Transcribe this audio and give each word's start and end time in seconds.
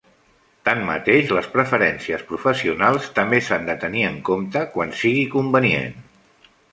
Tanmateix, 0.67 1.27
les 1.37 1.49
preferències 1.57 2.23
professionals 2.31 3.09
també 3.19 3.41
s'han 3.49 3.67
de 3.73 3.75
tenir 3.83 4.07
en 4.07 4.17
compte 4.31 4.65
quan 4.77 4.97
sigui 5.03 5.27
convenient. 5.35 5.95